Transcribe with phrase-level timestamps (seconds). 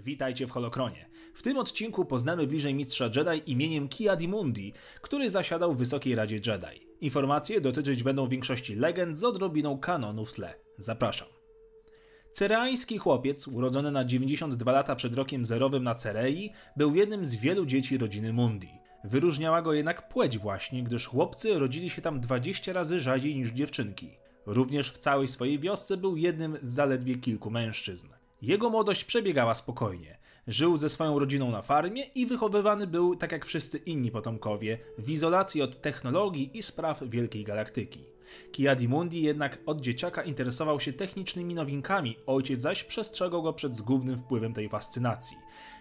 [0.00, 1.10] Witajcie w Holokronie.
[1.34, 6.86] W tym odcinku poznamy bliżej mistrza Jedi imieniem Ki-Adi-Mundi, który zasiadał w Wysokiej Radzie Jedi.
[7.00, 10.54] Informacje dotyczyć będą większości legend z odrobiną kanonu w tle.
[10.78, 11.28] Zapraszam.
[12.32, 17.66] Cereański chłopiec, urodzony na 92 lata przed rokiem zerowym na Cerei, był jednym z wielu
[17.66, 18.70] dzieci rodziny Mundi.
[19.04, 24.18] Wyróżniała go jednak płeć właśnie, gdyż chłopcy rodzili się tam 20 razy rzadziej niż dziewczynki.
[24.46, 28.08] Również w całej swojej wiosce był jednym z zaledwie kilku mężczyzn.
[28.42, 30.18] Jego młodość przebiegała spokojnie.
[30.46, 35.10] Żył ze swoją rodziną na farmie i wychowywany był, tak jak wszyscy inni potomkowie, w
[35.10, 38.04] izolacji od technologii i spraw wielkiej galaktyki.
[38.52, 44.52] Kiadimundi jednak od dzieciaka interesował się technicznymi nowinkami, ojciec zaś przestrzegał go przed zgubnym wpływem
[44.52, 45.36] tej fascynacji.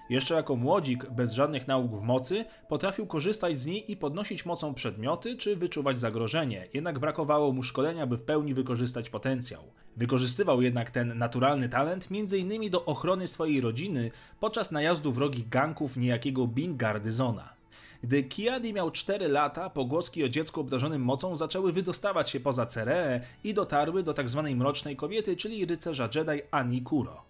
[0.09, 4.73] Jeszcze jako młodzik, bez żadnych nauk w mocy, potrafił korzystać z niej i podnosić mocą
[4.73, 9.63] przedmioty czy wyczuwać zagrożenie, jednak brakowało mu szkolenia, by w pełni wykorzystać potencjał.
[9.97, 12.71] Wykorzystywał jednak ten naturalny talent m.in.
[12.71, 17.58] do ochrony swojej rodziny podczas najazdu wrogich ganków niejakiego Bing Gardyzona.
[18.03, 23.21] Gdy Kiadi miał 4 lata, pogłoski o dziecku obdarzonym mocą zaczęły wydostawać się poza Cereę
[23.43, 24.43] i dotarły do tzw.
[24.45, 27.21] Tak mrocznej kobiety, czyli rycerza Jedi Ani Kuro.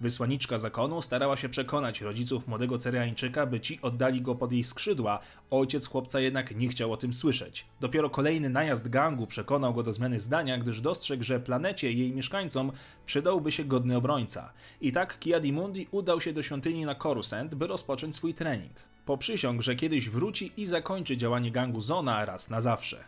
[0.00, 5.18] Wysłanniczka zakonu starała się przekonać rodziców młodego Cereańczyka, by ci oddali go pod jej skrzydła,
[5.50, 7.66] ojciec chłopca jednak nie chciał o tym słyszeć.
[7.80, 12.72] Dopiero kolejny najazd gangu przekonał go do zmiany zdania, gdyż dostrzegł, że planecie jej mieszkańcom
[13.06, 14.52] przydałby się godny obrońca.
[14.80, 18.72] I tak Kiadimundi udał się do świątyni na Coruscant, by rozpocząć swój trening.
[19.08, 23.04] Poprzysiągł, że kiedyś wróci i zakończy działanie gangu Zona raz na zawsze.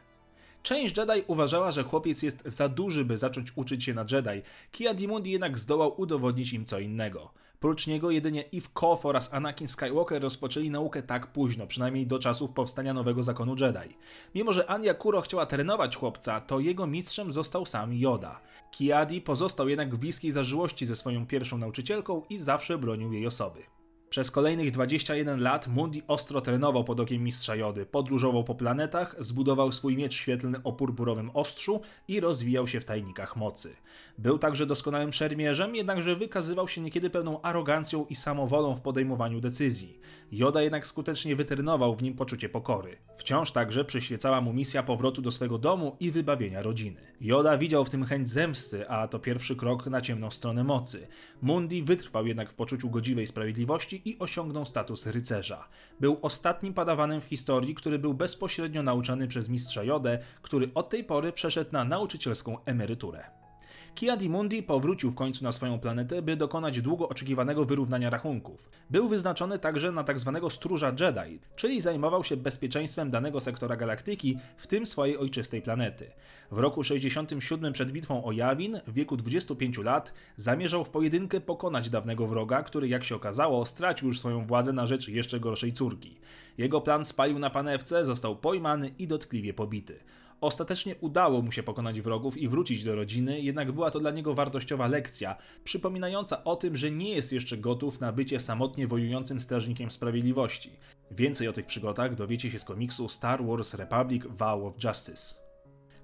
[0.62, 4.42] Część Jedi uważała, że chłopiec jest za duży, by zacząć uczyć się na Jedi.
[4.72, 7.30] Kia Dimundi jednak zdołał udowodnić im co innego.
[7.58, 12.52] Prócz niego jedynie Eve Koff oraz Anakin Skywalker rozpoczęli naukę tak późno, przynajmniej do czasów
[12.52, 13.96] powstania nowego zakonu Jedi.
[14.34, 18.40] Mimo, że Anya Kuro chciała trenować chłopca, to jego mistrzem został sam Yoda.
[18.70, 23.79] Kiadi pozostał jednak w bliskiej zażyłości ze swoją pierwszą nauczycielką i zawsze bronił jej osoby.
[24.10, 29.72] Przez kolejnych 21 lat Mundi ostro trenował pod okiem mistrza Jody, podróżował po planetach, zbudował
[29.72, 33.76] swój miecz świetlny o purpurowym ostrzu i rozwijał się w tajnikach mocy.
[34.18, 40.00] Był także doskonałym szermierzem, jednakże wykazywał się niekiedy pełną arogancją i samowolą w podejmowaniu decyzji.
[40.32, 42.96] Joda jednak skutecznie wytrenował w nim poczucie pokory.
[43.16, 47.00] Wciąż także przyświecała mu misja powrotu do swego domu i wybawienia rodziny.
[47.20, 51.06] Joda widział w tym chęć zemsty, a to pierwszy krok na ciemną stronę mocy.
[51.42, 55.68] Mundi wytrwał jednak w poczuciu godziwej sprawiedliwości i osiągnął status rycerza.
[56.00, 61.04] Był ostatnim padawanem w historii, który był bezpośrednio nauczany przez mistrza Jodę, który od tej
[61.04, 63.39] pory przeszedł na nauczycielską emeryturę.
[64.28, 68.70] Mundi powrócił w końcu na swoją planetę, by dokonać długo oczekiwanego wyrównania rachunków.
[68.90, 70.40] Był wyznaczony także na tzw.
[70.42, 76.10] Tak stróża Jedi, czyli zajmował się bezpieczeństwem danego sektora galaktyki, w tym swojej ojczystej planety.
[76.50, 81.90] W roku 67 przed bitwą o Jawin, w wieku 25 lat, zamierzał w pojedynkę pokonać
[81.90, 86.16] dawnego wroga, który jak się okazało stracił już swoją władzę na rzecz jeszcze gorszej córki.
[86.58, 90.00] Jego plan spalił na panewce, został pojmany i dotkliwie pobity.
[90.40, 94.34] Ostatecznie udało mu się pokonać wrogów i wrócić do rodziny, jednak była to dla niego
[94.34, 99.90] wartościowa lekcja, przypominająca o tym, że nie jest jeszcze gotów na bycie samotnie wojującym strażnikiem
[99.90, 100.70] sprawiedliwości.
[101.10, 105.34] Więcej o tych przygodach dowiecie się z komiksu Star Wars Republic Vow of Justice.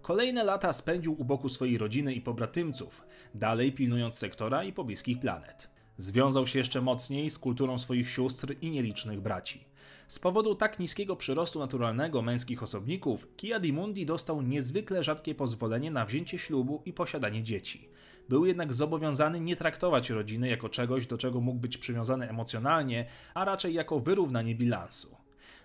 [0.03, 3.03] Kolejne lata spędził u boku swojej rodziny i pobratymców,
[3.35, 5.71] dalej pilnując sektora i pobliskich planet.
[5.97, 9.65] Związał się jeszcze mocniej z kulturą swoich sióstr i nielicznych braci.
[10.09, 16.05] Z powodu tak niskiego przyrostu naturalnego męskich osobników, Kia Mundi dostał niezwykle rzadkie pozwolenie na
[16.05, 17.89] wzięcie ślubu i posiadanie dzieci.
[18.29, 23.45] Był jednak zobowiązany nie traktować rodziny jako czegoś, do czego mógł być przywiązany emocjonalnie, a
[23.45, 25.17] raczej jako wyrównanie bilansu.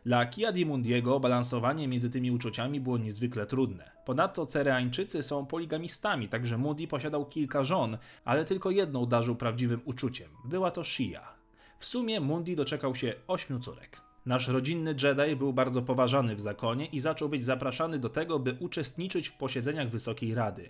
[0.05, 3.91] Dla Kia Di Mundiego balansowanie między tymi uczuciami było niezwykle trudne.
[4.05, 10.29] Ponadto Cereańczycy są poligamistami, także Moody posiadał kilka żon, ale tylko jedną darzył prawdziwym uczuciem.
[10.45, 11.33] Była to Shia.
[11.79, 14.10] W sumie Mundi doczekał się ośmiu córek.
[14.25, 18.57] Nasz rodzinny Jedi był bardzo poważany w zakonie i zaczął być zapraszany do tego, by
[18.59, 20.69] uczestniczyć w posiedzeniach Wysokiej Rady.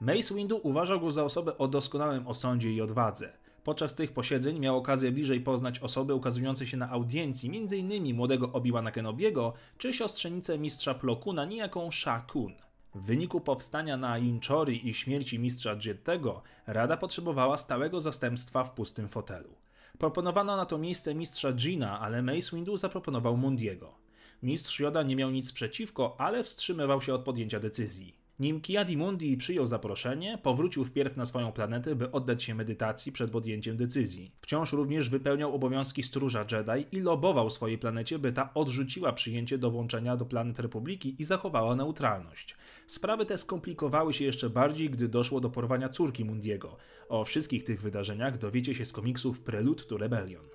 [0.00, 3.32] Mace Windu uważał go za osobę o doskonałym osądzie i odwadze.
[3.64, 8.16] Podczas tych posiedzeń miał okazję bliżej poznać osoby ukazujące się na audiencji, m.in.
[8.16, 12.52] młodego Obi-Wana Kenobiego czy siostrzenicę mistrza Plokuna, niejaką Sha Kun.
[12.94, 19.08] W wyniku powstania na Inchori i śmierci mistrza Jettego, Rada potrzebowała stałego zastępstwa w pustym
[19.08, 19.61] fotelu.
[19.98, 23.94] Proponowano na to miejsce mistrza Gina, ale Mace Windu zaproponował Mundiego.
[24.42, 28.21] Mistrz Joda nie miał nic przeciwko, ale wstrzymywał się od podjęcia decyzji.
[28.38, 33.76] Nim Kiadimundi przyjął zaproszenie, powrócił wpierw na swoją planetę, by oddać się medytacji przed podjęciem
[33.76, 34.32] decyzji.
[34.40, 40.16] Wciąż również wypełniał obowiązki stróża Jedi i lobował swojej planecie, by ta odrzuciła przyjęcie dołączenia
[40.16, 42.56] do planet Republiki i zachowała neutralność.
[42.86, 46.76] Sprawy te skomplikowały się jeszcze bardziej, gdy doszło do porwania córki Mundiego.
[47.08, 50.51] O wszystkich tych wydarzeniach dowiecie się z komiksów Prelude to Rebellion.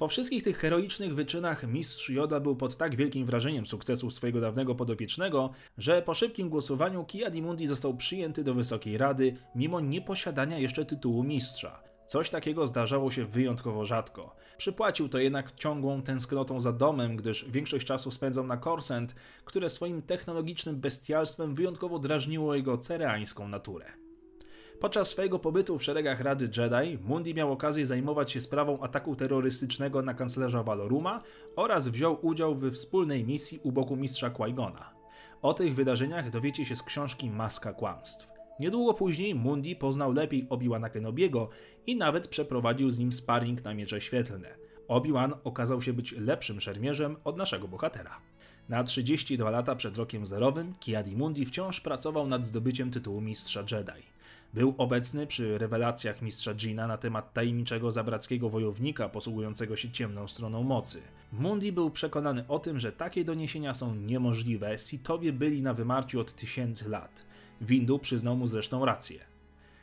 [0.00, 4.74] Po wszystkich tych heroicznych wyczynach mistrz Joda był pod tak wielkim wrażeniem sukcesu swojego dawnego
[4.74, 11.24] podopiecznego, że po szybkim głosowaniu Kiadimundi został przyjęty do Wysokiej Rady, mimo nieposiadania jeszcze tytułu
[11.24, 11.82] mistrza.
[12.06, 14.36] Coś takiego zdarzało się wyjątkowo rzadko.
[14.58, 19.14] Przypłacił to jednak ciągłą tęsknotą za domem, gdyż większość czasu spędzał na Korsent,
[19.44, 24.09] które swoim technologicznym bestialstwem wyjątkowo drażniło jego cereańską naturę.
[24.80, 30.02] Podczas swojego pobytu w szeregach Rady Jedi, Mundi miał okazję zajmować się sprawą ataku terrorystycznego
[30.02, 31.22] na kanclerza Valoruma
[31.56, 34.84] oraz wziął udział we wspólnej misji u boku mistrza Qui-Gona.
[35.42, 38.28] O tych wydarzeniach dowiecie się z książki Maska Kłamstw.
[38.60, 41.48] Niedługo później Mundi poznał lepiej Obi-Wana Kenobiego
[41.86, 44.48] i nawet przeprowadził z nim sparring na miecze świetlne.
[44.88, 48.20] Obi-Wan okazał się być lepszym szermierzem od naszego bohatera.
[48.68, 54.19] Na 32 lata przed rokiem zerowym Kiadi Mundi wciąż pracował nad zdobyciem tytułu mistrza Jedi.
[54.54, 60.62] Był obecny przy rewelacjach mistrza Gina na temat tajemniczego zabrackiego wojownika posługującego się ciemną stroną
[60.62, 61.02] mocy.
[61.32, 66.32] Mundi był przekonany o tym, że takie doniesienia są niemożliwe, Sithowie byli na wymarciu od
[66.32, 67.26] tysięcy lat.
[67.60, 69.20] Windu przyznał mu zresztą rację.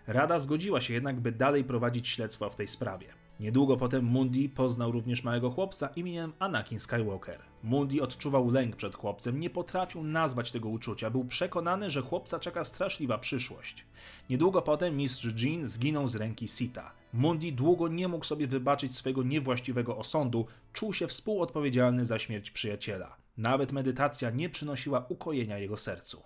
[0.07, 3.07] Rada zgodziła się jednak, by dalej prowadzić śledztwo w tej sprawie.
[3.39, 7.39] Niedługo potem Mundi poznał również małego chłopca imieniem Anakin Skywalker.
[7.63, 12.63] Mundi odczuwał lęk przed chłopcem, nie potrafił nazwać tego uczucia, był przekonany, że chłopca czeka
[12.63, 13.85] straszliwa przyszłość.
[14.29, 16.91] Niedługo potem mistrz Jean zginął z ręki Sita.
[17.13, 23.17] Mundi długo nie mógł sobie wybaczyć swojego niewłaściwego osądu, czuł się współodpowiedzialny za śmierć przyjaciela.
[23.37, 26.23] Nawet medytacja nie przynosiła ukojenia jego sercu.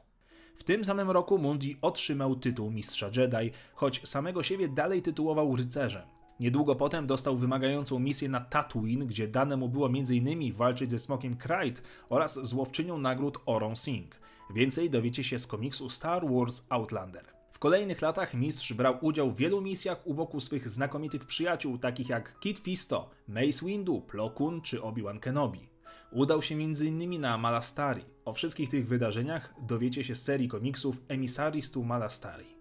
[0.55, 6.20] W tym samym roku Mundi otrzymał tytuł mistrza Jedi, choć samego siebie dalej tytułował rycerzem.
[6.41, 10.53] Niedługo potem dostał wymagającą misję na Tatooine, gdzie dane mu było m.in.
[10.53, 14.19] walczyć ze smokiem Krayt oraz złowczynią nagród Orą Singh.
[14.53, 17.25] Więcej dowiecie się z komiksu Star Wars Outlander.
[17.51, 22.09] W kolejnych latach mistrz brał udział w wielu misjach u boku swych znakomitych przyjaciół, takich
[22.09, 25.69] jak Kit Fisto, Mace Windu, Plo Koon czy Obi-Wan Kenobi.
[26.11, 27.21] Udał się m.in.
[27.21, 28.05] na Malastari.
[28.25, 32.60] O wszystkich tych wydarzeniach dowiecie się z serii komiksów Emissaries to Malastari.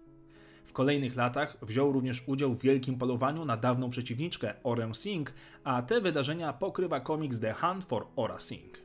[0.71, 5.33] W kolejnych latach wziął również udział w wielkim polowaniu na dawną przeciwniczkę Orem Singh,
[5.63, 8.77] a te wydarzenia pokrywa komiks The Hunt for Ora Singh.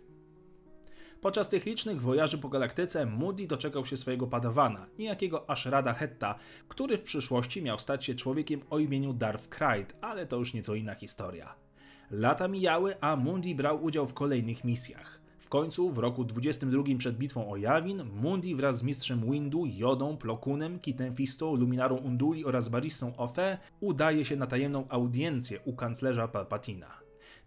[1.20, 6.34] Podczas tych licznych wojaży po galaktyce Moody doczekał się swojego padawana, niejakiego Ashrada Hetta,
[6.68, 10.74] który w przyszłości miał stać się człowiekiem o imieniu Darth Krayt, ale to już nieco
[10.74, 11.54] inna historia.
[12.10, 15.25] Lata mijały, a Mundi brał udział w kolejnych misjach.
[15.46, 20.16] W końcu, w roku 22 przed bitwą o Jawin, Mundi wraz z mistrzem Windu, Jodą,
[20.16, 26.28] Plokunem, Kitem Fisto, Luminarą Unduli oraz Barissą Ofe udaje się na tajemną audiencję u kanclerza
[26.28, 26.90] Palpatina.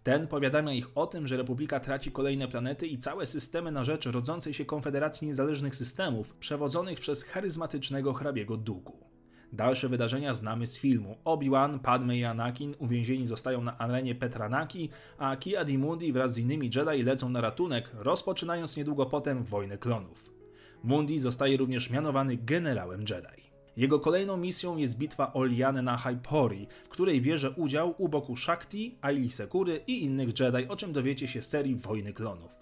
[0.02, 4.06] Ten powiadamia ich o tym, że Republika traci kolejne planety i całe systemy na rzecz
[4.06, 9.09] rodzącej się Konfederacji Niezależnych Systemów, przewodzonych przez charyzmatycznego hrabiego Duku.
[9.52, 11.16] Dalsze wydarzenia znamy z filmu.
[11.24, 14.88] Obi-Wan, Padme i Anakin uwięzieni zostają na arenie Petranaki,
[15.18, 15.78] a Ki-Adi
[16.12, 20.30] wraz z innymi Jedi lecą na ratunek, rozpoczynając niedługo potem Wojnę Klonów.
[20.82, 23.50] Mundi zostaje również mianowany generałem Jedi.
[23.76, 28.36] Jego kolejną misją jest bitwa o Lianę na Hypori, w której bierze udział u boku
[28.36, 32.56] Shakti, Aili Sekury i innych Jedi, o czym dowiecie się z serii Wojny Klonów.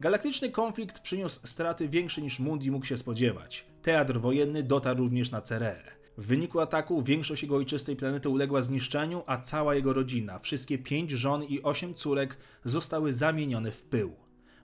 [0.00, 3.64] Galaktyczny konflikt przyniósł straty większe niż Mundi mógł się spodziewać.
[3.82, 5.99] Teatr wojenny dotarł również na Cereę.
[6.18, 11.10] W wyniku ataku większość jego ojczystej planety uległa zniszczeniu, a cała jego rodzina, wszystkie pięć
[11.10, 14.16] żon i osiem córek zostały zamienione w pył.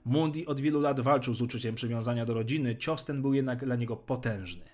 [0.05, 3.75] Mundi od wielu lat walczył z uczuciem przywiązania do rodziny, cios ten był jednak dla
[3.75, 4.65] niego potężny.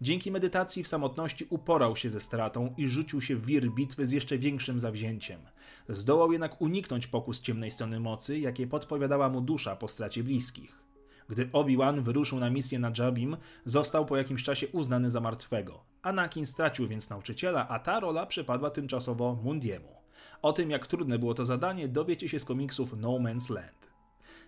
[0.00, 4.12] Dzięki medytacji w samotności uporał się ze stratą i rzucił się w wir bitwy z
[4.12, 5.40] jeszcze większym zawzięciem.
[5.88, 10.89] Zdołał jednak uniknąć pokus ciemnej strony mocy, jakie podpowiadała mu dusza po stracie bliskich.
[11.30, 15.84] Gdy Obi-Wan wyruszył na misję na Jabim, został po jakimś czasie uznany za martwego.
[16.02, 19.96] Anakin stracił więc nauczyciela, a ta rola przypadła tymczasowo Mundiemu.
[20.42, 23.90] O tym, jak trudne było to zadanie, dowiecie się z komiksów No Man's Land.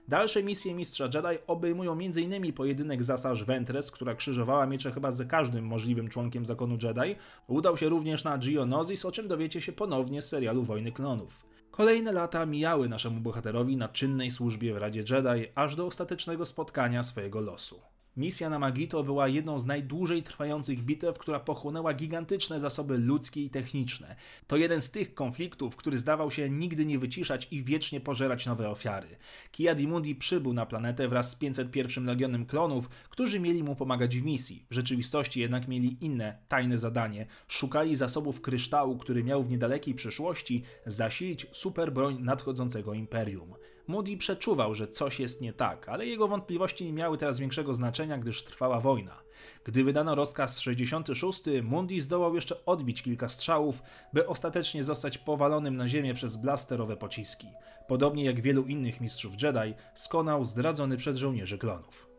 [0.09, 2.53] Dalsze misje Mistrza Jedi obejmują m.in.
[2.53, 7.17] pojedynek z Asajj Ventress, która krzyżowała miecze chyba z każdym możliwym członkiem zakonu Jedi.
[7.47, 11.52] Udał się również na Geonosis, o czym dowiecie się ponownie z serialu Wojny Klonów.
[11.73, 17.03] Kolejne lata mijały naszemu bohaterowi na czynnej służbie w Radzie Jedi, aż do ostatecznego spotkania
[17.03, 17.92] swojego losu.
[18.17, 23.51] Misja na Magito była jedną z najdłużej trwających bitew, która pochłonęła gigantyczne zasoby ludzkie i
[23.51, 24.17] techniczne.
[24.47, 28.71] To jeden z tych konfliktów, który zdawał się nigdy nie wyciszać i wiecznie pożerać nowe
[28.71, 29.09] ofiary.
[29.53, 34.67] Kiadimundi przybył na planetę wraz z 501 Legionem klonów, którzy mieli mu pomagać w misji.
[34.71, 37.27] W rzeczywistości jednak mieli inne, tajne zadanie.
[37.49, 43.55] Szukali zasobów kryształu, który miał w niedalekiej przyszłości zasilić superbroń nadchodzącego imperium.
[43.87, 48.19] Moody przeczuwał, że coś jest nie tak, ale jego wątpliwości nie miały teraz większego znaczenia,
[48.19, 49.23] gdyż trwała wojna.
[49.65, 55.89] Gdy wydano rozkaz 66, Mundi zdołał jeszcze odbić kilka strzałów, by ostatecznie zostać powalonym na
[55.89, 57.49] ziemię przez blasterowe pociski.
[57.89, 62.12] Podobnie jak wielu innych mistrzów Jedi, skonał zdradzony przez żołnierzy klonów.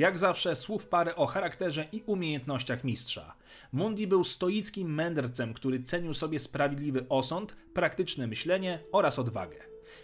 [0.00, 3.34] Jak zawsze słów parę o charakterze i umiejętnościach mistrza.
[3.72, 9.56] Mundi był stoickim mędrcem, który cenił sobie sprawiedliwy osąd, praktyczne myślenie oraz odwagę.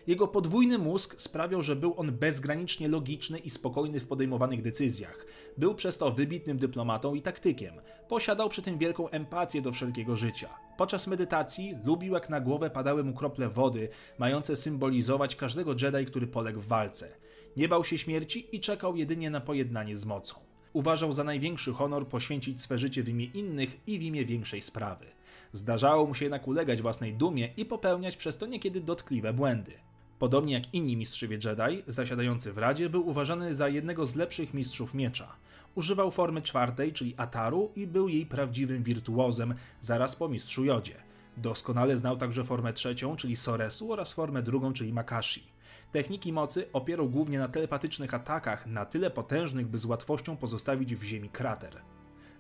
[0.07, 5.27] Jego podwójny mózg sprawiał, że był on bezgranicznie logiczny i spokojny w podejmowanych decyzjach.
[5.59, 7.75] Był przez to wybitnym dyplomatą i taktykiem.
[8.09, 10.49] Posiadał przy tym wielką empatię do wszelkiego życia.
[10.77, 13.89] Podczas medytacji lubił jak na głowę padały mu krople wody,
[14.19, 17.26] mające symbolizować każdego Jedi, który poległ w walce.
[17.57, 20.35] Nie bał się śmierci i czekał jedynie na pojednanie z mocą.
[20.73, 25.07] Uważał za największy honor poświęcić swe życie w imię innych i w imię większej sprawy.
[25.53, 29.73] Zdarzało mu się jednak ulegać własnej dumie i popełniać przez to niekiedy dotkliwe błędy.
[30.19, 34.95] Podobnie jak inni mistrzowie Jedi, zasiadający w Radzie był uważany za jednego z lepszych mistrzów
[34.95, 35.37] miecza.
[35.75, 41.06] Używał formy czwartej, czyli Ataru i był jej prawdziwym wirtuozem zaraz po mistrzu Jodzie.
[41.37, 45.53] Doskonale znał także formę trzecią, czyli Soresu oraz formę drugą, czyli Makashi.
[45.93, 51.03] Techniki mocy opierał głównie na telepatycznych atakach, na tyle potężnych, by z łatwością pozostawić w
[51.03, 51.83] ziemi krater.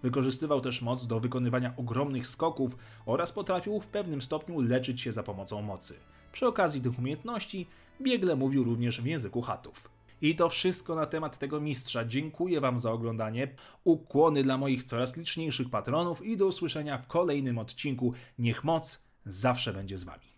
[0.02, 2.76] Wykorzystywał też moc do wykonywania ogromnych skoków
[3.06, 5.94] oraz potrafił w pewnym stopniu leczyć się za pomocą mocy.
[6.32, 7.68] Przy okazji tych umiejętności
[8.02, 9.95] biegle mówił również w języku chatów.
[10.20, 12.04] I to wszystko na temat tego mistrza.
[12.04, 13.54] Dziękuję Wam za oglądanie.
[13.84, 18.12] Ukłony dla moich coraz liczniejszych patronów i do usłyszenia w kolejnym odcinku.
[18.38, 20.35] Niech moc zawsze będzie z Wami.